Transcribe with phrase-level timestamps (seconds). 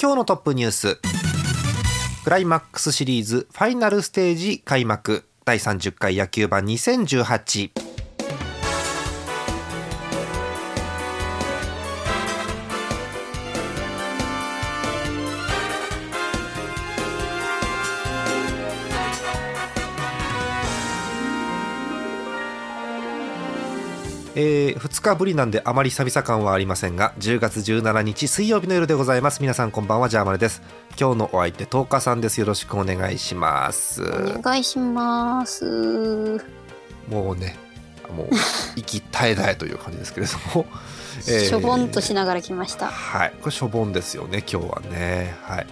[0.00, 1.00] 今日のトップニュース。
[2.22, 5.24] クライマックスシリーズファイナルステージ開幕。
[5.44, 7.87] 第30回野球盤2018
[24.40, 29.40] えー、2日ぶりなんであまり久々感はありませんが10月17日水曜日の夜でございます。
[29.40, 30.62] 皆さんこんばんはジャーマネです。
[30.96, 32.38] 今日のお相手10日さんです。
[32.38, 34.00] よろしくお願いします。
[34.00, 36.40] お願いします。
[37.08, 37.56] もうね
[38.14, 38.28] もう
[38.78, 40.66] 息絶え絶えという感じですけれども、
[41.26, 42.86] えー、しょぼんとしながら来ました。
[42.86, 43.32] はい。
[43.40, 45.34] これしょぼんですよね今日はね。
[45.42, 45.66] はい。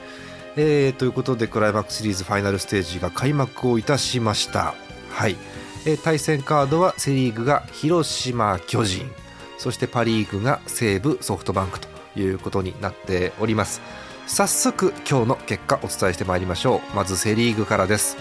[0.57, 4.75] えー、ということでクライマックスシリーズファイナルステージが開幕をいたしました。
[5.13, 5.37] はい
[5.87, 9.09] え対戦カードはセ・リーグが広島、巨人。
[9.57, 13.81] そしてパ・リーグが西武、ソフトバンクということになっております。
[14.27, 16.97] 早速今日の結果お伝えしてまいりましょう。
[16.97, 18.17] まずセ・リーグからです、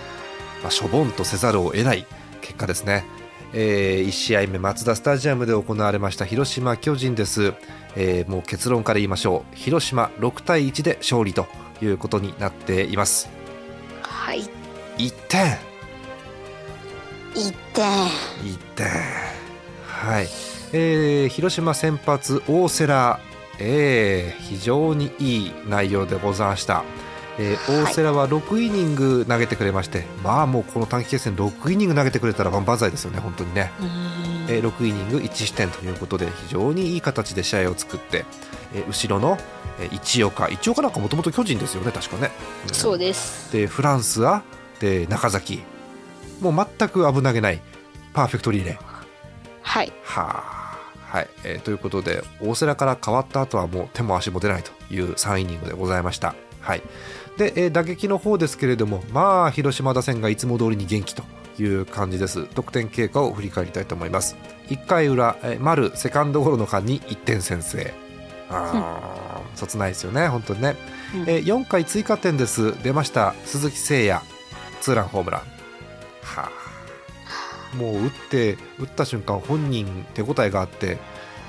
[0.61, 2.05] まあ、しょぼんとせざるを得ない
[2.41, 3.03] 結果ですね。
[3.51, 7.53] えー、1試合目マツダスタジアムで行われました広島巨人です、
[7.95, 9.55] えー、もう結論から言いましょう。
[9.55, 11.47] 広島6対1で勝利と
[11.81, 13.27] いうことになっています。
[14.03, 14.41] はい。
[14.99, 15.74] 1点
[17.35, 17.85] 1点
[18.43, 18.87] 1点
[19.85, 20.27] はい、
[20.71, 23.19] えー、広島先発大瀬良、
[23.59, 26.85] えー、非常にいい内容でございました、
[27.37, 33.71] えー、大瀬良は6イニング投げてくれまして、はい、まあもうこの短期決戦6イニング投げてくれたら万々歳ですよね本当にね、
[34.47, 38.23] えー、6イニング1失点ということで非常にいい形で試合を作って、
[38.73, 39.37] えー、後ろの
[39.91, 40.47] 一岡。
[40.47, 42.31] 一岡なんかもともと巨人ですよね確かね、
[42.71, 43.51] そうです。
[43.51, 44.41] でフランスは
[44.79, 45.63] で中崎
[46.41, 47.61] もう全く危なげない
[48.13, 48.77] パーフェクトリレー。
[49.61, 49.91] はい。
[50.03, 50.65] はあ。
[51.15, 56.35] はい、えー、ということで大瀬良から変わった後はもう手も足も出ないという3イニングでございました。
[56.59, 56.81] はい。
[57.37, 61.23] で、えー、打撃の方ですけれどもまあ広島打線がいつも通りに元気と
[61.57, 62.45] いう感じです。
[62.47, 64.35] 得点経過を振り返りたいと思います。
[64.67, 67.93] 1回裏、えー、丸セカンドゴロの間に1点先制。
[68.49, 68.99] あ
[69.37, 70.75] あ、そつないですよね本当にね、
[71.15, 72.81] うん、えー、4回追加点です。
[72.83, 74.21] 出ました鈴木誠也。
[74.81, 75.54] ツーランホームラン
[76.25, 76.49] は
[77.73, 80.97] あ、もう打って打った瞬間本人手応えがあって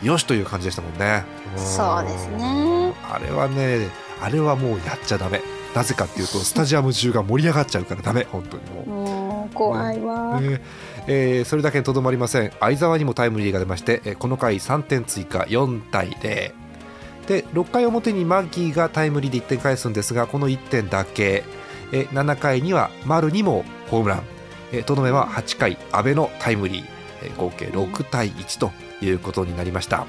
[0.02, 1.24] よしという感じでしたもんね。
[1.56, 2.92] そうですね。
[3.10, 3.88] あれはね
[4.20, 5.40] あれはもうやっちゃだめ
[5.74, 9.54] なぜかっていうと スタジアム中が盛り上がっちゃうからだめ本当にもう。
[9.54, 10.60] 怖いわ、ね。
[11.06, 12.52] えー、それだけにとどまりません。
[12.60, 16.52] 相澤にもタイムリーが出まして、えこの回3点追加4対0
[17.26, 21.44] で6回表にマッギーがタイムリーで1点返すんですがこの1点だけ。
[21.92, 24.22] え7回には丸にもホームラン
[24.84, 26.96] とどめは8回阿部のタイムリー
[27.36, 28.72] 合計6対1と
[29.04, 30.06] いうことになりました。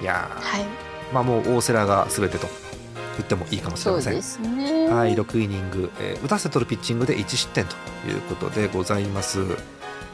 [0.00, 0.64] いや、はい、
[1.12, 2.48] まあもう大瀬良が全てと
[3.16, 7.74] 言ってもいいかもしれません、ね、はい6イニング、えー、打たせとるピッチングで1失点と
[8.08, 9.40] いうことでございます。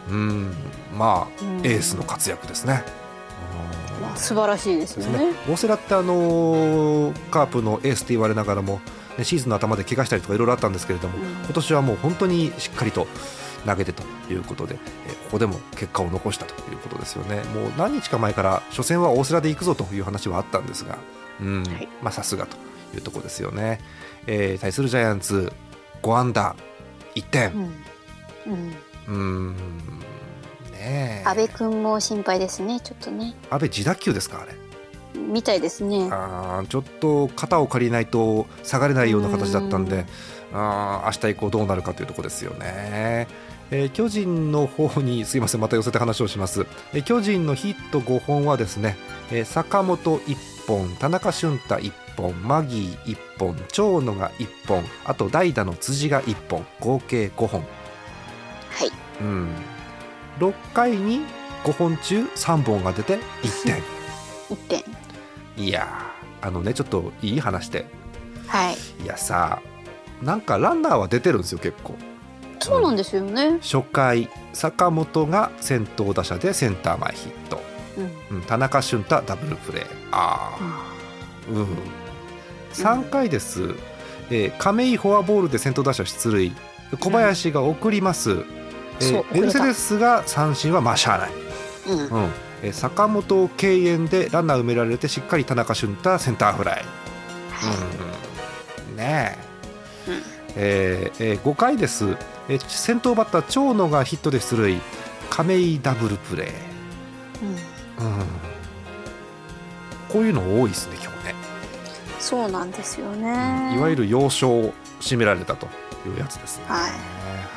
[0.09, 0.51] うん
[0.93, 2.83] まあ、エースの活躍ですね、
[4.01, 8.81] まあ、素晴らしいですね、ね、大瀬良ってあのー、カープのエースと言われながらも
[9.23, 13.07] シーズンの頭で怪我したりとかいろいろあったんですけれども、うん、今年はもう本当にしっかりと
[13.67, 17.43] 投げてということで、えここでも結果を残したということですよね。
[17.55, 20.99] もう何日か前から初戦は大瀬良で行くぞという話はあったんですが、
[21.41, 22.57] うん、はい、まあさすがと
[22.95, 23.81] いうところですよね。
[24.27, 25.53] えー、対するジャイアンツ
[26.03, 26.57] 5安打
[27.15, 27.73] 1点。
[28.47, 28.75] うん、
[29.09, 29.57] うん
[30.73, 33.35] ね阿部君も心配ですねちょっとね。
[33.51, 34.53] 阿部自打球ですかあれ。
[35.15, 40.07] みたいですねあちょっと肩を借りないと下がれないような形だったんで
[40.53, 43.27] あ明日以降どうなるかというところですよね。
[43.73, 48.97] えー、巨人の方に すいませんまた寄せて話をします、えー、巨人のヒット5本はですね、
[49.33, 50.37] えー、坂本1
[50.69, 57.61] 本田中俊太1本マギー1本長野が1本あと代打の辻が1本合計5本。
[58.71, 59.49] はい、うん、
[60.39, 61.23] 6回に
[61.65, 63.83] 5本中3本が出て1点。
[64.51, 64.85] 1点。
[65.57, 65.89] いや
[66.43, 67.87] あのねちょっといい話で。
[68.47, 68.77] はい。
[69.03, 69.61] いやさ
[70.21, 71.97] なんかランナーは出てるんですよ結構
[72.63, 77.61] そうなんですよね、初回坂本が先頭打者でセンター前ヒット、
[78.31, 79.85] うん、うん、田中俊太ダブルプレー。
[80.11, 80.93] ああ
[81.51, 81.67] うん、うん、
[82.73, 83.75] 3回です、
[84.31, 86.53] えー、亀井フォアボールで先頭打者出塁。
[87.01, 88.45] 小林が送ります、うん、
[89.01, 91.31] えー、メルセデスが三振はまあしゃあない、
[91.89, 92.07] うん。
[92.09, 92.31] うん。
[92.63, 96.85] えー、坂本敬遠でランナー埋められてしっかり田中俊太センターフライ、
[98.91, 99.39] うん、ね
[100.07, 100.23] え、うん。
[100.55, 102.15] えーえー、5回です、
[102.49, 104.81] えー、先頭バッター長野がヒットで出塁。
[105.31, 106.49] 亀井ダブルプレー、
[108.01, 108.19] うん、うん、
[110.11, 111.35] こういうの多いですね今日ね。
[112.21, 115.65] そうなんですよね、いわゆる要所を占められたと
[116.07, 116.91] いうやつですね、はい。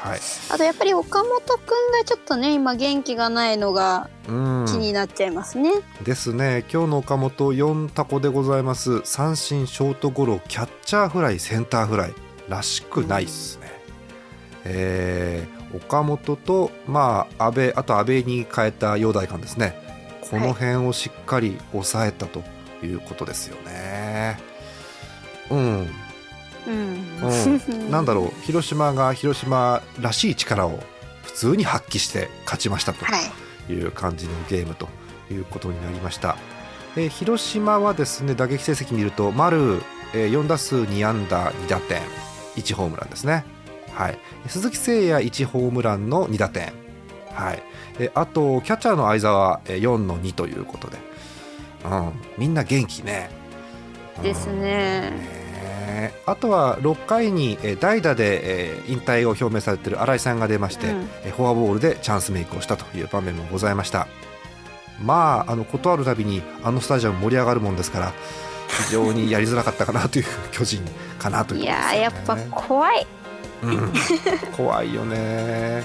[0.09, 0.19] はい、
[0.51, 1.57] あとやっぱり岡本君
[1.91, 4.29] がちょっとね今元気がないのが気
[4.77, 5.73] になっちゃいますね。
[6.01, 6.63] ですね。
[6.71, 9.01] 今日の岡本4タコでございます。
[9.03, 12.13] 三振ショートゴロキャッチャーフライセンターフライ。
[12.47, 13.74] らしくないっすね。
[14.65, 19.79] えー、岡本と、まあ、安倍あと安倍に変えた陽大館ですね。
[20.29, 22.43] この辺をしっかり抑えたと
[22.83, 24.37] いうことですよね。
[25.49, 25.89] はい、うん。
[26.67, 27.21] うん、
[27.91, 30.79] なんだろう広島が広島らしい力を
[31.23, 33.05] 普通に発揮して勝ちましたと
[33.69, 33.73] い。
[33.73, 34.87] う感じのゲームと
[35.31, 36.35] いうことになりました、は
[36.97, 39.81] い、え広島はですね打撃成績見ると丸、
[40.13, 42.01] えー、4打数2安打2打点
[42.55, 43.43] 1ホームランですね、
[43.95, 46.73] はい、鈴木誠也1ホームランの2打点、
[47.33, 47.63] はい、
[47.99, 50.97] えあとキャッチャーの相澤4の2ということで、
[51.85, 53.29] うん、みんな元気ね。
[54.21, 55.45] ですね。
[56.25, 64.07] あとは6回に代打で引退を表明されている新井さんが出まして、うん、フォアボールでチャンスメイクをしたという場面もございました。
[65.01, 68.13] まああの断るたびにあのスタジアム盛り上がるもんですから
[68.87, 70.81] 非常にやりづらかったかなという 巨人
[71.19, 73.07] かなという、ね、いややっぱ怖い、
[73.63, 73.91] うん、
[74.55, 75.83] 怖いよね。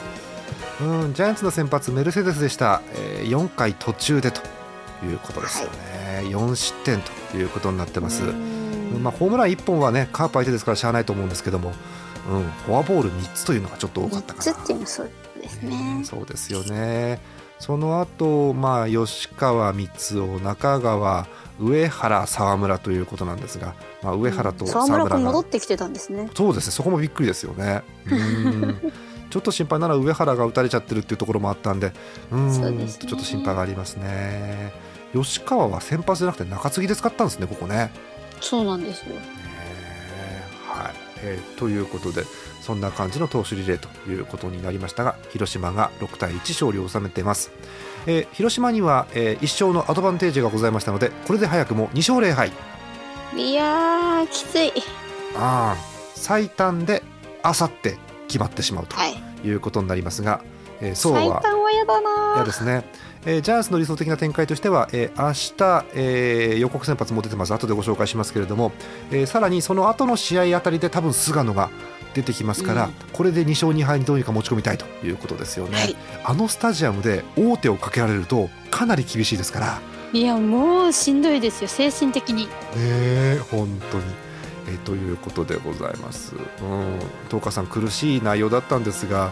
[0.81, 4.40] うん、ジャイアンツの先発メルセデスでした、えー、4回途中でと
[5.05, 7.00] いうことですよね、はい、4失点
[7.31, 8.22] ということになってます。
[9.02, 11.72] まあ、ホームラン1本はねカープ相手ですからしゃあないと思うんですけども、
[12.28, 14.52] うん、フォアボール3つというのがちょっと多かったかな。
[14.52, 16.02] 3つっていうのそうですね。
[16.05, 17.20] そうですよね。
[17.61, 21.29] その後、まあ吉川光雄中川
[21.61, 26.31] 上原沢村ということなんですが、まあ、上原と沢村が戻ってきてたんですね。
[26.35, 27.83] そうですねそこもびっくりですよね。
[28.11, 28.93] うん。
[29.29, 31.93] ちょっと心配なら上原が打たれちゃってるっていうところもあったんで
[32.33, 34.73] うん、ね、ちょっと心配がありますね。
[35.13, 37.93] 吉川は先発じゃなくて中継ぎで使ったんですねここね。
[38.41, 39.17] そうなんですよ。
[40.67, 40.95] はい。
[41.23, 42.25] えー、ということで
[42.61, 47.51] そんな感じの投手リレーということになりましたが広島が6対1勝利を収めています、
[48.07, 52.53] えー、広島には、えー、1勝のアドバンテージがございましたのでこれで早くも2勝0敗。
[53.37, 54.73] いやきつい。
[55.37, 55.77] あ
[56.15, 57.03] 最短で
[57.43, 57.97] あさって
[58.27, 58.97] 決まってしまうと
[59.45, 59.51] い。
[59.51, 60.43] うことになりますが、はい、
[60.81, 62.85] えー、そうは最短は嫌だな嫌ですね。
[63.27, 67.55] えー、ジャイアンツの理想的な展開としては、えー、明日、えー、予告先発も出てます。
[67.55, 68.73] 後でご紹介しますけれども、
[69.11, 71.71] えー、さらにその後の試合あたりで多分菅野が
[72.15, 79.81] 出てきますから、うん、これで2勝2敗にどうにか持ち込みたいということですよね、はい、あのスタジアムで王手をかけられるとかなり厳しいですから。
[80.12, 82.49] いやもうしんどいですよ精神的に。
[82.77, 84.05] ね本当に。
[84.69, 86.35] えということでございます。
[86.35, 86.99] うん、
[87.29, 89.31] 東花さん苦しい内容だったんですが、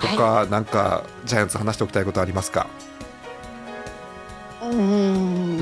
[0.00, 2.66] とか、はい、なんかジャイアンツ話しておきたいことありますか？
[4.62, 5.58] うん。
[5.58, 5.60] っ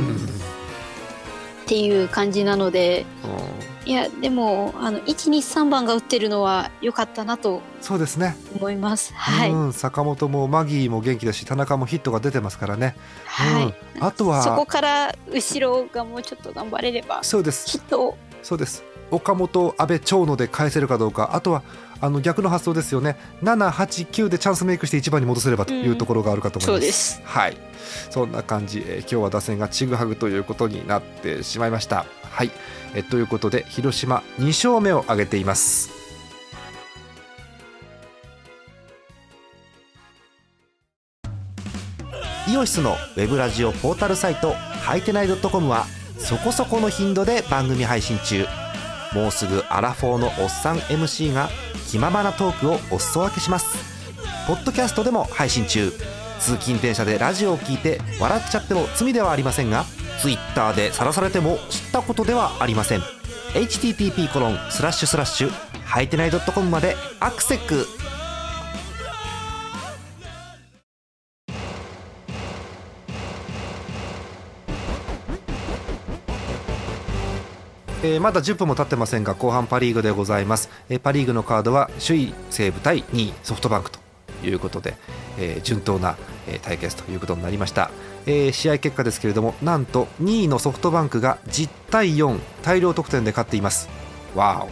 [1.66, 3.06] ていう感じなので、
[3.88, 8.36] いやでもあの123番が打ってるのは良かったなとそうですね。
[8.54, 9.14] 思います。
[9.14, 12.94] はい、うん、坂本もマギーも元気だし田中もヒットが出てますからね。
[13.24, 13.64] はい、
[13.96, 17.66] うん、あとはそこから後ろがもうちょっと頑張れればそうです。
[17.66, 18.84] ヒットそうです。
[19.10, 21.30] 岡本、阿部、長野で返せるかどうか。
[21.32, 21.62] あとは
[22.02, 23.16] あの逆の発想ですよね。
[23.42, 27.20] 7、8、9でチャンスメイクして1番に戻せればというところがあるかと思います。
[27.20, 27.56] うん、はい。
[28.10, 32.04] そんな感じ、えー、今日は打線がちぐはぐということになってしまいました。
[32.38, 32.52] はい、
[32.94, 35.90] えということで広島2勝目を挙げています。
[42.48, 48.46] イオシスのウェブラジオポータルサイトハイテナイドットコムはそこそこの頻度で番組配信中。
[49.14, 51.48] もうすぐアラフォーのおっさん MC が
[51.90, 53.66] 気ままなトークをお裾分けします。
[54.46, 55.90] ポッドキャストでも配信中。
[56.38, 59.84] 通勤電車でラジオを聞いて笑っちゃっても罪ではありませんが
[60.20, 63.00] Twitter で晒されても知ったことではありません。
[63.54, 65.50] http コロンスラッシュスラッシュ
[65.84, 67.86] はいてない .com までアクセック
[78.04, 83.98] えー、まだ10分も経ってませんが後半パ・リーグでございます、えー、パ・リーグのカードは首位西武対2位ソフトバンクと
[84.44, 84.94] いうことで、
[85.36, 87.90] えー、順当な、えー、対決ということになりました、
[88.28, 93.88] えー、試合結果ですけれどもなんと2位のソフトバンクが10対4大量得点で勝っています。
[94.36, 94.66] わ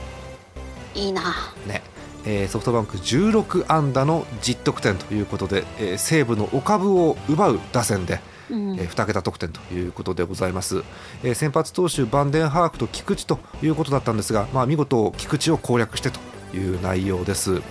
[0.94, 1.22] いいな。
[1.66, 1.82] ね。
[2.26, 8.20] えー、ソフトバンク16安打の10得点ということで、えー、西武のお株を奪う打線で、
[8.50, 10.82] うん、えー、2桁得点ということでございます、
[11.22, 16.18] えー、先発投手バンデンハークと菊池ということだったんですが、まあ、見事菊池を攻略してと
[16.56, 17.62] いう内容です。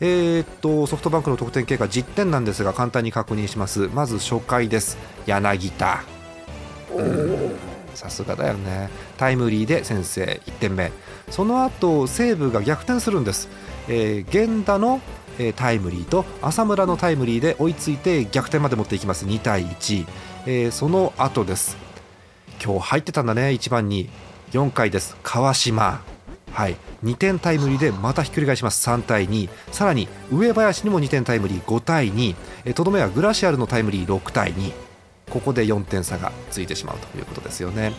[0.00, 3.88] えー、っとソフトバンクの得点経過10点なんですが簡単に確認します。
[3.88, 4.96] まず初回です。
[5.26, 6.02] 柳田。
[7.94, 8.88] さすがだよね。
[9.18, 10.40] タイムリーで先制。
[10.46, 10.90] 1点目。
[11.28, 13.48] その後西武が逆転するんです。
[13.88, 15.00] えー、源田の、
[15.38, 19.26] えー、タイムリーと浅村のタイムリーで追いついて逆転まで持っていきます。
[19.26, 20.06] 2対1、
[20.46, 21.76] えー、その後です。
[22.64, 24.08] 今日入ってたんだね1番に。
[24.52, 25.16] 4回です。
[25.22, 26.02] 川島
[26.52, 26.76] はい。
[27.04, 28.88] 2点タイムリーでまたひっくり返します。
[28.88, 31.62] 3対2さらに上林にも2点タイムリー。
[31.62, 32.34] 5対2
[32.74, 34.06] とどめはグラシアルのタイムリー。
[34.06, 34.90] 6対2
[35.30, 37.92] ここで4点差がついてしまうということですよね、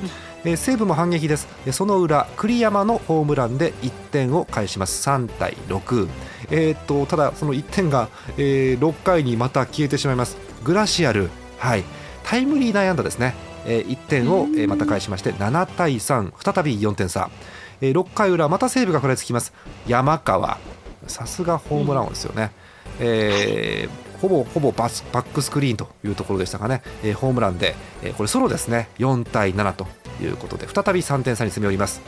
[0.43, 1.48] えー、西武も反撃です。
[1.72, 5.10] その裏栗山のホームランで1点を返します。
[5.10, 6.08] 3対6、
[6.51, 10.38] えー、っとただその1点が、えー、6回にまた消えてしまいます。
[10.63, 11.29] グラシアル。
[11.58, 11.84] はい。
[12.24, 13.34] タイムリー内安打ですね、
[13.65, 17.29] えー、1点を、えまた返しまして7対3再び4点差、
[17.82, 19.54] えー、6回裏また西武が食らいつきます。
[19.88, 20.58] 山川。
[21.08, 22.52] さすがホームラン王ですよね、
[23.00, 28.88] えーほぼほぼバスバックスクリーンというところでしたかね、えー、ホームランで、えー、これソロですね。
[29.00, 29.88] 4対7と
[30.22, 32.02] いうことで再び3点差に詰め寄ります。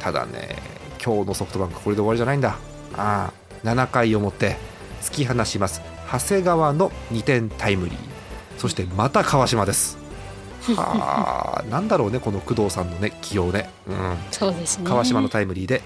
[0.00, 0.56] ただね
[1.02, 2.58] 今日のソフトバンクこれで終わりじゃないんだ。
[2.96, 3.32] あ
[3.62, 4.56] 7回表
[5.02, 5.82] 突き放します。
[6.10, 7.98] 長谷川の2点タイムリー。
[8.58, 10.05] そしてまた川島です
[10.74, 14.84] はあなんだろうねこの工藤さんのね起用ね,、うん、そうですね。
[14.84, 15.82] 川島のタイムリーで、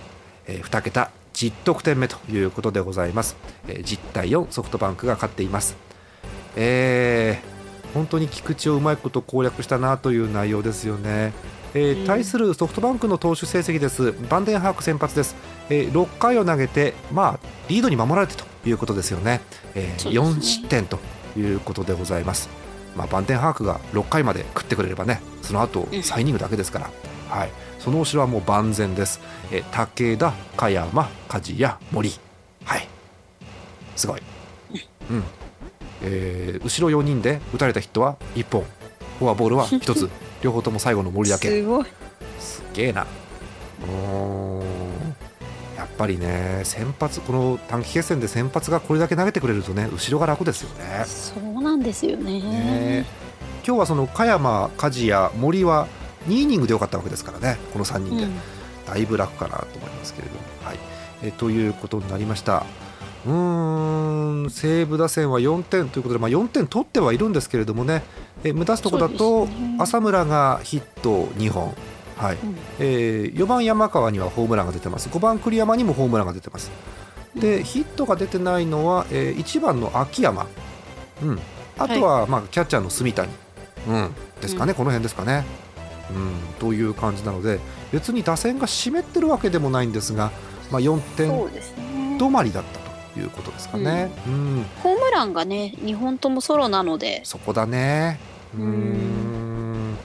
[0.46, 3.36] えー、2桁10得点目ということでございます、
[3.68, 5.76] えー、10対4ソフトバンクが勝っています。
[6.56, 11.32] えー、本当に菊池をうまいこと攻略したなという内容ですよね。
[11.74, 15.36] えー、対するソフトバンクの投手成績です、バンデンハーク先発です、
[15.68, 19.40] えー、6回を投げて、まあ、リードに守られてということですよね、
[19.74, 20.98] えー、4失点と
[21.36, 22.48] いうことでございます、
[22.96, 26.90] まあ、バンデンハークが6回まで食ってくれればね、その後3イニングだけですから、
[27.28, 29.20] はい、その後ろはもう万全です、
[29.50, 32.12] え武田加山梶谷森。
[32.64, 32.88] はい。
[33.96, 34.22] すごい、
[35.10, 35.24] うん。
[36.02, 38.64] えー、後ろ4人で打たれたヒットは1本。
[39.18, 40.10] フォアボールは 1つ。
[40.42, 41.48] 両方とも最後の森だけ。
[41.48, 41.86] すごい。
[42.38, 43.06] すげえな。
[43.82, 44.60] うん
[45.76, 51.04] やっぱりね先発この短期決戦で先発がこれだけ投げてくれるとね後ろが楽ですよね。
[51.06, 51.49] そう
[51.80, 52.40] なんですよね。
[52.40, 53.06] ね。
[53.66, 55.88] 今日はその加山梶谷森は
[56.28, 57.56] 2イニングでよかったわけですからね。
[57.72, 58.32] この3人で、うん、
[58.86, 60.78] だいぶ楽かなと思いますけれども、はい。
[61.22, 62.66] えということになりました。
[63.26, 64.50] うん。
[64.50, 68.02] 西武打線は4点ということで、まあ、4点取ってはいるんですけれどもね、
[68.44, 71.74] え目立つところだと、ね、浅村がヒット2本、
[72.18, 72.36] はい。
[72.36, 75.08] うん、えー、4番山川にはホームランが出てます。
[75.08, 76.70] 5番栗山にもホームランが出てます。
[77.34, 80.48] でヒットが出てないのは、えー、1番の秋山、
[81.22, 81.38] うん、
[81.80, 83.28] あとは、まあ、キャッチャーの住谷、
[83.88, 85.44] うん、ですかね、うん、この辺ですかね。
[86.10, 87.60] うん、という感じなので
[87.92, 90.32] 別に打線が湿ってるわけでもないんですが、
[90.70, 91.30] まあ、4点
[92.18, 92.80] 止まりだった
[93.14, 97.22] ということですかね、うん、うん、ホームランがね2本ともソロなので。
[97.24, 98.18] そこだね。
[98.58, 99.96] うん。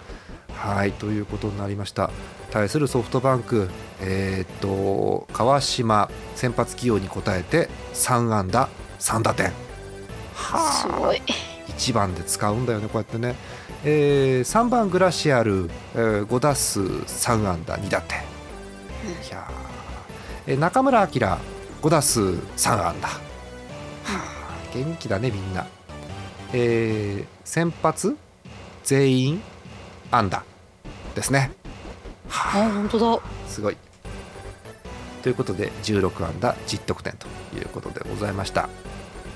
[0.54, 0.92] はい。
[0.94, 2.12] ということになりました。
[2.52, 3.68] 対するソフトバンク
[4.00, 9.48] えー、っと川島先発起用に応えて3安打3打点。
[10.34, 10.72] はあ。
[10.72, 11.22] すごい
[11.78, 13.36] 1番で使うんだよねこうやってね。
[13.84, 18.22] えー、3番グラシアル、えー、5打数3安打2打点、い
[19.30, 19.48] や
[20.48, 21.38] えー、中村晃
[21.82, 23.20] 5打数3安打、は
[24.06, 25.68] あ、元気だねみんな、
[26.54, 28.18] えー、先発
[28.84, 29.42] 全員
[30.10, 30.44] 安打
[31.14, 31.52] ですね。
[32.28, 33.22] はあ本当だ。
[33.48, 33.78] すごい。
[35.22, 38.68] ということで16安打10得点ということでございました。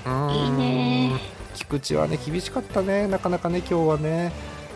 [0.06, 1.39] いいね
[1.70, 4.32] 菊池はね厳しかったね、なかなかね、今日はね、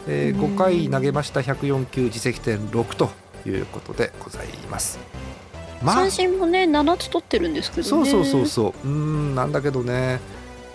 [0.06, 3.10] えー、5回投げました、104球、自責点6と
[3.48, 5.00] いうことでございます。
[5.82, 10.20] まあ、三振もね、7つ取ってるんですけど、ね、そうそうそうそう、うんなんだけどね、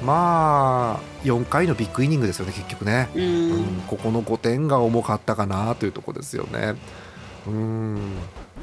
[0.03, 6.75] まあ、4回のビッグイニングですよね、結局ね、うん、ここの5点が重かったかなというところですよね。
[7.47, 7.99] うん。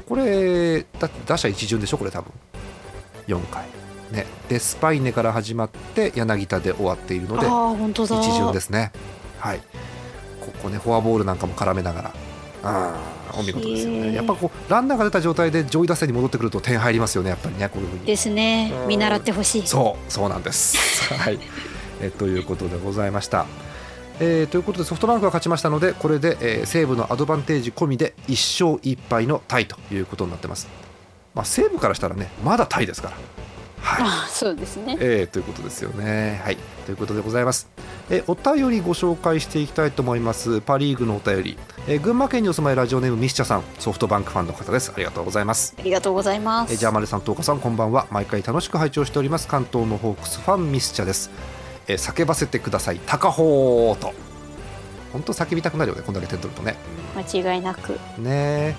[0.07, 2.31] これ、だって打者一巡でしょ、これ、多分。
[3.27, 3.86] 4回。
[4.11, 7.47] ね、でスパイネから始まって柳田で終わっているので
[7.91, 8.91] 一巡ですね。
[9.39, 9.59] はい、
[10.39, 12.13] ここねフォアボールなんかも絡めながら
[12.63, 14.13] あお見事ですよね。
[14.13, 18.05] やっぱこうランナーが出た状態で上位打線に戻ってくると点入りますよねやっぱりねこういうふうに。
[18.05, 19.67] ですね見習ってほしい。
[19.67, 20.77] そうそうなんです。
[21.13, 21.39] はい
[22.01, 23.45] えということでございました。
[24.19, 30.67] えー、ということでソフトバンクが勝ちましたのでこれで、えー、西武のアドバンテージ込みで1勝1敗のタイということになってます。
[31.35, 33.17] まあ、西武からしたらねまだタイですから。
[33.87, 36.41] はい、あそうですね、えー、ということですよね。
[36.43, 37.69] はい、ということでございます。
[38.09, 40.61] えお便りご紹介していきたいと思います。
[40.61, 44.91] パ・リーグのお便り、え群馬県にお住まいラジオネームミスチャさん、ソフトバンクファンの方です。
[44.93, 45.75] ありがとうございます。
[45.79, 46.73] ありがとうございます。
[46.73, 48.07] えジャーマルさん、東花さん、こんばんは。
[48.11, 49.47] 毎回楽しく拝聴しております。
[49.47, 51.31] 関東のホークスファンミスチャです。
[51.87, 54.13] え叫ばせてください、高穂と。
[55.11, 56.75] 本当叫びたくなるよね、こんだけ点取るとね。
[57.15, 57.99] 間違いなく。
[58.19, 58.75] ね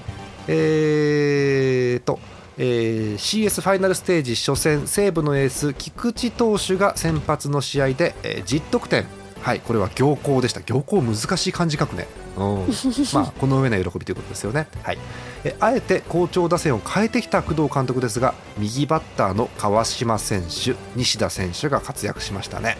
[0.46, 2.18] えーと。
[2.58, 9.06] えー、CS ファイナルステージ初戦西武のエース菊池投手が先発の試合で、えー、10得点。
[9.40, 10.60] はいこれは行幸でした。
[10.60, 12.66] 行幸難しい漢字書くね、うん。
[13.14, 14.98] まあ、この上の喜びということですよね、はい、
[15.44, 22.76] えあえて好調打線を変えてきた工藤監督ですが右バッターの川島選手西田選手が活躍しましたね、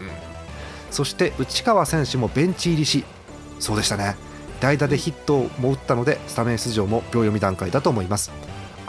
[0.00, 0.08] うん、
[0.90, 3.04] そして内川選手もベンチ入りし
[3.60, 4.16] そうでしたね。
[4.60, 8.30] 代打でヒットも打ったのでスタメン出場も秒読み段階だと思います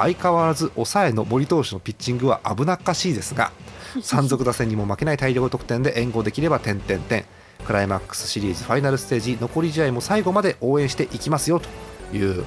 [0.02, 3.52] 相変わらず抑えの森投手のピッチングは危なっかしいですが
[4.02, 7.26] 山賊打線にも負けない大量得点で援護できれば点々点
[7.66, 12.44] クライマックスシリーズファイナルステージ残り試合も最後まで応援していきますよという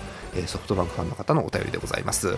[0.46, 2.36] ソフトバンクファンの方のお便りでございます。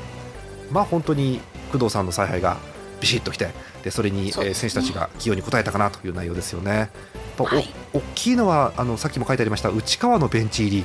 [0.70, 1.40] まあ本当に
[1.73, 2.58] 工藤さんの采配が
[3.00, 3.49] ビシッときて
[3.82, 6.90] でそれに選手たちが起用に応えたかなという内容ですよね。
[7.38, 10.85] はい、大きいのはあのさっきも書いてありました内川のベンチ入り。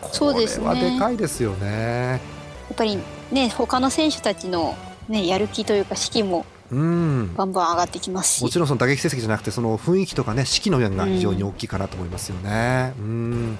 [0.00, 2.35] これはでかいですよね。
[2.68, 2.98] やっぱり
[3.30, 4.76] ね他の選手たちの、
[5.08, 7.34] ね、やる気というか士気もうん。
[7.36, 8.42] バンバン上がってきますし。
[8.42, 12.92] もちろんその打撃成績じゃなくてその雰囲気とかね士気の面が非常に大きいかなと思いますよね。
[12.98, 13.58] うん、うん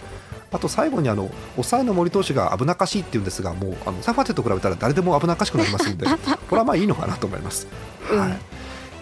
[0.53, 6.07] あと最後にあの抑えの森投手が危なっかしいっていうんですがもうあのサファテと比べたら誰でも危なっかしくなりますので
[6.49, 7.67] これはまあいいのかなと思います。
[8.09, 8.39] はい、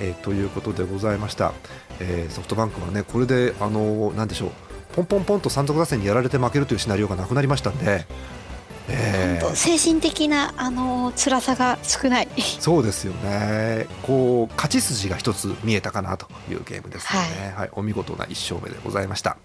[0.01, 1.53] えー、ということでございました、
[2.01, 4.51] えー、ソフトバンクはねこれであのなんでしょう
[4.97, 8.07] ポンポンポンと山賊打線にやられて負けるというシナリオがなくなりましたんで
[8.89, 12.29] えー、精神的なあの辛さが少ない。
[12.61, 13.87] そうですよね。
[14.03, 19.37] こう勝ち筋が一つ見えたかなというゲームですね、はい、はい、お見事な1勝目でございました。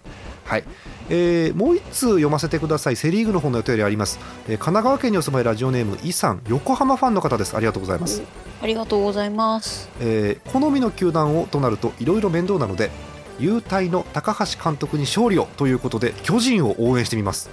[0.44, 0.64] はい、
[1.08, 2.96] えー、もう1通読ませてください。
[2.96, 6.42] セ・リーグの方の予定りあります、えー、神奈川県にお住まいラジオネームイさん。
[6.48, 7.56] 横浜ファンの方です。
[7.56, 8.22] ありがとうございます。
[8.62, 12.90] ありがとうございます、えー、好みの球団をとなるといろいろ面倒なので
[13.40, 17.50] 優待の高橋監督に勝利をということで巨人を応援してみます。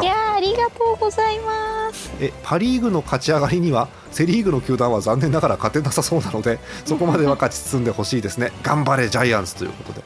[0.00, 2.10] いやありがとうございます。
[2.20, 8.52] えパ・リーグの勝ち上がりにはセ・リーグの球団は残念ながら勝てなさそうなので そこまでは勝ち進んでほしいですね。
[8.62, 10.02] 頑張れジャイアンツということで。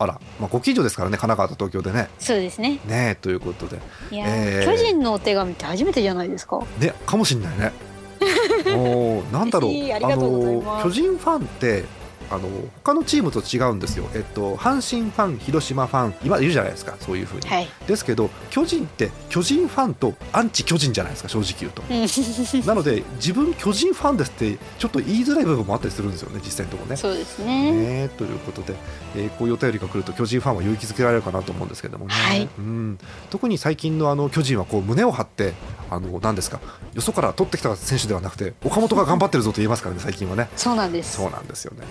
[0.00, 2.08] あら、まあ、ご近所ですからね神奈川と東京でね。
[2.20, 2.78] そうですね。
[2.86, 3.78] ねということで。
[4.12, 6.60] いや、えー、巨人のお手紙って初めてじゃないですか？
[6.78, 7.72] ねかもしれないね。
[8.76, 9.70] おなんだろう。
[9.72, 11.84] あの巨人ファンって
[12.30, 12.48] あの
[12.84, 21.82] 他のチームと違うんですよ、えっと、阪神ファン、広島ファン、今いるじゃないですか、そういうふうに、はい、ですけど、巨人って巨人ファンとアンチ巨人じゃないですか、正直言うと。
[22.66, 26.96] なので、自分、巨人ファンですって、ちょっと言いづらい部分もあったりするんですよね、実際のところね。
[26.96, 27.72] そうですね。
[27.72, 28.74] ねということで、
[29.16, 32.98] えー、こういうお便りが来ると、巨人ファンは勇気づけられるかなと思うんですけどもね、はい、うん。
[33.30, 35.54] 特に最近のあの巨人はこう胸を張って、
[35.90, 36.60] あの何ですか、
[36.94, 40.48] よそから取ってきた選手ではなくて、岡本が頑張ってるぞと言えますからね、最近はね。
[40.56, 41.16] そうなんです。
[41.16, 41.86] そうなんですよね。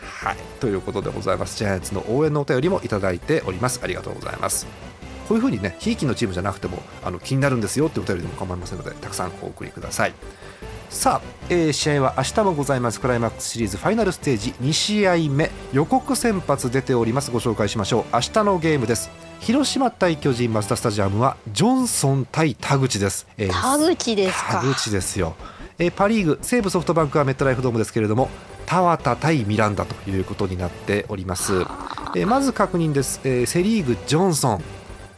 [0.00, 0.36] はい。
[0.60, 1.58] ということでございます。
[1.58, 3.80] ジャイアンツの応援のお便りもいただいております。
[3.82, 4.66] ありがとうございます。
[5.28, 10.14] こういうふうにねひいきのチームじゃなくてもあの気になるんですよってお便りでも構いませんのでたくさんお送りください。
[10.88, 12.98] さあ、えー、試合は明日もございます。
[12.98, 17.30] クライマックスシリーズファイナルステージ2試合目予告先発出ております。
[17.30, 18.04] ご紹介しましょう。
[18.14, 19.10] 明日のゲームです。
[19.40, 25.36] 広島対巨人マツダスタジアムはジョンソン対田口です、えー、田口です田口ですよ。
[25.78, 28.30] えー、パ・リーグ西武ソフトバンクはメットライフドームですけれども
[28.68, 31.60] 田畑対ミランダということになっております、
[32.14, 34.62] えー、まず確認です、えー、セ・リーグジョンソン。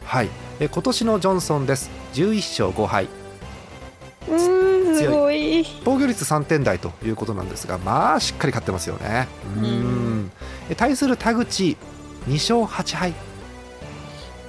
[0.05, 0.29] はい、
[0.61, 1.91] えー、今年のジョンソンです。
[2.15, 3.09] 11勝5敗。
[4.29, 4.37] う
[4.93, 5.67] んすごい。
[5.85, 9.27] 防御率3点台ということなんですがまあしっかり勝ってますよね。
[9.57, 10.31] うん。
[10.77, 11.77] 対する田口
[12.29, 13.15] 2勝8敗。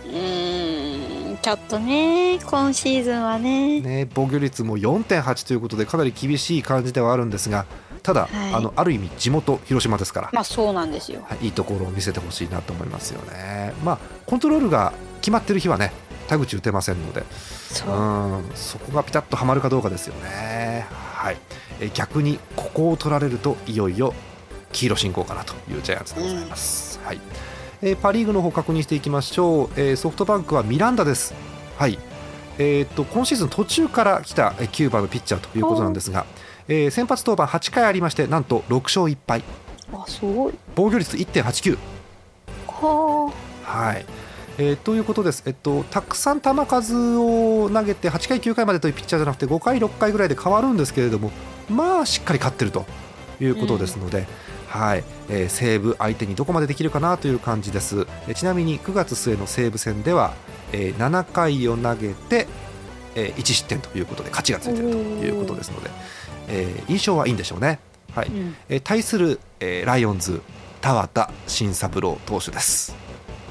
[0.06, 3.82] うんちょっとね今シーズンはね。
[3.82, 7.66] ね防御率も4.8ということでかなり厳しい感じではあるんですが
[8.04, 13.74] ただ、はい、あのある意味地元広島ですから、まあそうなんですよ、はい、いいところを見せてほしいなと思いますよね。
[13.84, 15.92] まあコントロールが決まってる日はね
[16.28, 17.22] 田口打てませんので。
[17.22, 17.24] う。
[17.24, 20.86] んそこがピタッとはまるかどうかですよね。
[20.90, 21.38] はい、
[21.80, 24.14] え逆にここを取られるといよいよ
[24.72, 27.00] 黄色進行かなというジャイアンツでございます。
[27.00, 27.22] うん、はい。
[27.84, 31.34] えー、パ・リーグの方確認していきましょう、えー、ソフトバンクはミランダです。
[31.78, 31.98] はい。
[32.58, 36.26] えーと、と今シーズン途中から来た9番のピッチャーということなんですが、
[36.68, 39.44] えー、先発登板8回ありましてなんと6勝1敗。
[39.94, 40.54] あすごい。
[40.76, 41.78] 防御率1.89
[42.68, 43.32] は
[43.66, 43.88] あ。
[43.88, 44.06] はい。
[44.58, 51.32] えー、ということです、えっと、たくさん球数を投げて8回、9回までというピッチャーじゃなくて5回、6回ぐらいで変わるんですけれども
[51.70, 52.86] まあしっかり勝ってると
[53.40, 54.26] いうことですので、うん、
[54.68, 55.04] はい。
[55.30, 60.34] えー、西武相手にどこまでできるかなという感じです、えー、ちなみに9月末の西武戦では、
[60.74, 62.48] えー、7回を投げて、
[63.16, 65.90] えー、1失点ということで勝ちがついているということですので、
[66.48, 67.80] えー、印象はいいんでしょうね。
[68.16, 70.42] はい、うん、えー、対する、えー、ライオンズ
[70.82, 72.96] 田畑慎三郎投手です。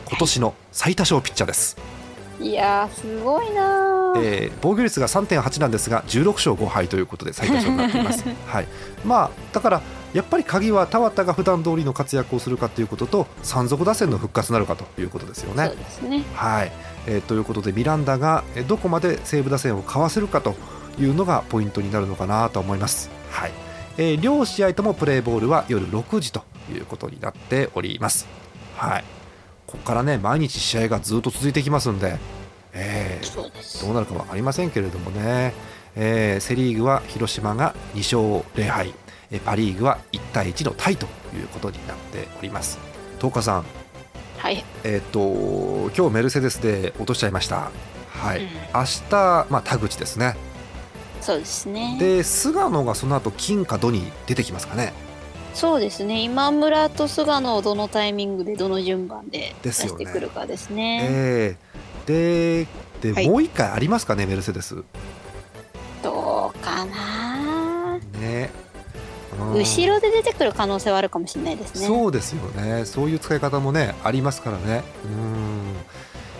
[0.08, 1.76] 今年の最多勝ピッチャーです、
[2.40, 8.66] いやすごいな、えー、防御率が3.8なんですが16勝5敗ということで最多勝になっています、 はい。
[9.04, 15.66] まあ、だからやっぱり鍵は田畑が普段通りの活躍をするかということと山賊打線の復活なるかということですよね。
[15.66, 16.24] そうですね。
[16.34, 16.72] はい。
[17.06, 20.56] えー、ということでミランダがどこまで西武打線をかわせるかと
[20.98, 23.10] いうのがポイントになるのかなと思います。
[23.30, 23.52] はい
[23.98, 28.26] えー、両試合ともプレーボールは夜6時ということになっております。
[28.76, 29.04] はい、
[29.66, 32.18] ここからね毎日試合がずっと続いていきますんで、
[32.72, 35.52] えー、どうなるか分かりませんけれどもね、
[35.96, 38.94] えー、セ・リーグは広島が2勝0敗、
[39.30, 42.78] えパ・リーグは1対1のタイということになっております。
[43.18, 43.64] 東花さん
[44.38, 47.70] はい、えっ、と今日メルセデスで落としちゃいました。
[48.08, 50.36] はい、うん、明日まあ田口ですね。
[51.20, 51.96] そうですね。
[51.98, 54.92] で菅野がその後金か土に出てきますかね。
[55.54, 56.22] そうですね。
[56.22, 61.08] 今村と菅野をどのタイミングでどの順番で出してくるかですね。
[61.10, 62.66] えー、で
[63.00, 64.76] で、はい、もう一回ありますかねメルセデス。
[66.02, 67.98] どうかな。
[68.20, 68.50] ね。
[69.54, 71.86] 後ろで出てくる可能性はあるかもしれないですね。
[71.86, 72.84] そうですよね。
[72.84, 74.82] そういう使い方もねありますからね。
[75.04, 75.60] うん。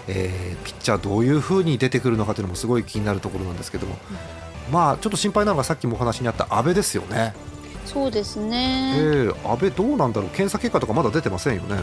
[0.09, 4.17] えー、ピッチャーどういうふうに出てくるのかというのもすごい気になるところなんですけども、うん、
[4.71, 7.35] まあちょっと心配なのがさっきもお話にあった阿部ですよね。
[7.87, 10.31] そうですね、えー、安倍どうなんだろう。
[10.31, 11.83] 検査結果とかまだ出てませんよね。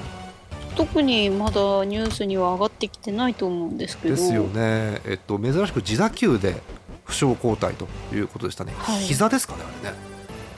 [0.76, 4.16] 特にまだニュースには上がってきてないと思うんですけど。
[4.16, 6.62] ですよね、えっと、珍しく自打球で
[7.06, 9.98] 負傷交代ということでしたね、はい、膝ですかねあれね。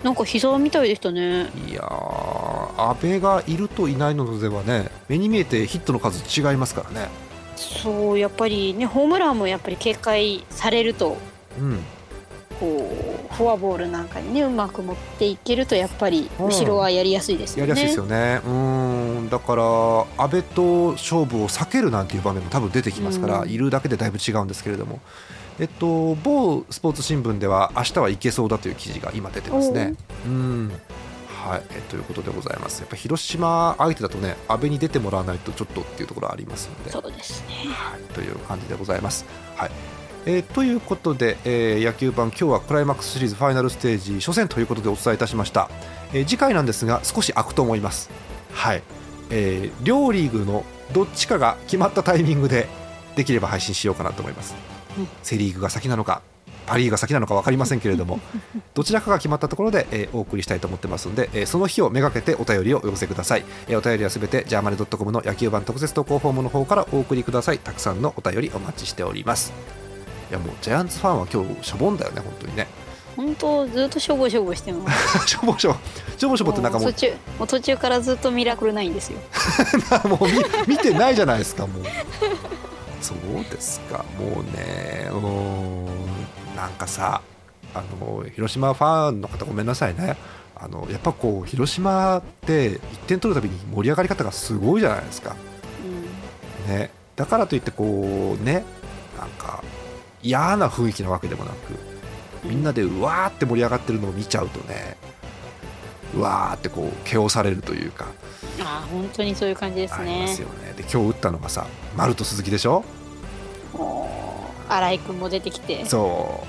[0.03, 1.49] なんか膝みたいでしたね。
[1.69, 7.09] いや阿部がいるといないのではね目に見えてヒットの数違いますからね。
[7.55, 11.17] そうやっぱりねホームランもやっぱり警戒されると、
[11.59, 11.79] うん、
[12.59, 12.89] こ
[13.31, 18.41] うフォアボールなんかにねうまく持っていけるとやっぱり後ろはやりやすいですよね、うん、やりやすいですよね。
[18.45, 18.49] う
[19.25, 19.29] ん。
[19.29, 19.63] だから
[20.17, 24.99] 阿部と勝負を避けるなんていう場面も多分出てきますから、うん、いるだけでだいぶ違うんですけれども。
[25.59, 29.93] えっと某スポーツ新聞では明日はいけそうだという記事が今出てますね。
[30.25, 30.71] うん。
[31.27, 32.79] はい、えということでございます。
[32.79, 37.55] やっぱ広島相手だとね、阿部に出てもらわないとちょっとっていうところありますので、そうですね。
[37.71, 39.25] はい、という感じでございます。
[39.55, 39.71] はい、
[40.31, 45.71] えー、ということで、えー、野球盤今日はクライマックスシリーズファイナルステージ初戦ということでお伝えいたしました、
[46.13, 48.11] えー、次回なんですが少し空くと思います。
[48.53, 48.83] はい、
[49.31, 50.63] えー、両リーグの
[50.93, 52.67] どっちかが決まったタイミングで
[53.15, 54.55] できれば配信しようかなと思います、
[54.99, 56.21] うん、セ・リーグが先なのか
[56.65, 58.19] パ・リーグが先なのか分かりませんけれども
[58.73, 67.59] どちらかが決まったところで、えー、お送りしたいと思ってますので、えー、その日をめがけてお便りをお寄せください、えー、お便りはすべてジャーマネドットコムの野球版特設投稿フォームの方からお送りください。
[67.59, 69.78] たくさんのお便りお待ちしております
[70.29, 72.67] いやもうジャイアンツファンは今日しょぼんだよね本当にね。
[73.15, 75.27] 本当ずっとしょぼしょぼしてます。
[75.27, 75.77] しょぼしょぼ。
[76.17, 79.19] しょぼしょぼってなんかもう途中もう途中からずっとミラクルないんですよ。
[80.07, 80.27] もう
[80.67, 81.83] 見見てないじゃないですかもう。
[83.01, 85.15] そうですかもうねう。
[85.17, 85.85] ん
[86.55, 87.21] なんかさ
[87.73, 90.15] あの広島ファンの方ごめんなさいね。
[90.61, 95.37] あのやっぱこう広島って1点取るたびに盛り上がり方がすごいじゃないですか、
[96.67, 98.65] うん、ね、だからといってこうね
[99.17, 99.63] なんか
[100.21, 101.73] 嫌な雰囲気なわけでもなく
[102.43, 104.97] みんなでうわーって盛り上がってるのを見ちゃうとね
[106.15, 108.07] うわーってこう毛をされるというか
[108.61, 110.11] あ本当にそういう感じですね。
[110.11, 110.73] ありますよね。
[110.75, 112.83] で今日打ったのがさ丸と鈴木でしょ？
[114.67, 115.85] 新井君も出てきて。
[115.85, 116.43] そ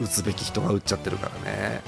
[0.00, 0.04] う。
[0.04, 1.82] 打つべき人が打っちゃってるからね。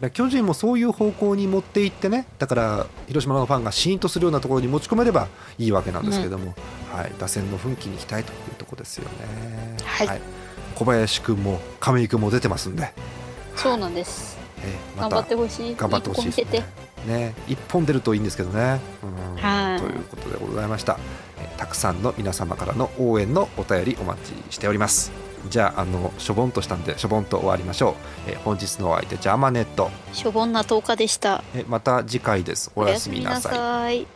[0.00, 0.10] うん。
[0.10, 5.28] 巨人もそういう方向に持っていってねだから広島のファンがシーンとするようなところに持ち込めれば
[5.58, 6.54] いいわけなんですけども、
[6.92, 10.20] うん、はい、打線の奮起に期待というところですよね、はい、はい、
[10.74, 12.92] 小林君も亀井君も出てますんで。
[13.54, 15.76] そうなんです、えー、ま、頑張ってほしい。
[15.76, 16.66] 頑張ってほしいね。
[17.06, 19.80] ね一本出るといいんですけどね、うん、はい。
[19.80, 20.98] ということでございました、
[21.38, 25.12] えー、たくさんの皆様からの応援のお便りお待ちしております。
[25.48, 29.90] じゃああのしょぼんとしたんでしょぼんと終わりましょう、えー、本日のお相手ジャーマネット。
[30.12, 31.44] しょぼんな10日でした。
[31.54, 32.72] えまた次回です。
[32.74, 34.06] おやすみなさい